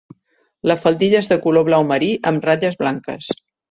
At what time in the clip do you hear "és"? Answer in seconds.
1.25-1.31